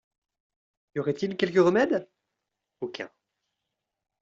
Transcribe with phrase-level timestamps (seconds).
[0.95, 2.09] Y aurait-il quelque remède?
[2.79, 3.11] Aucun.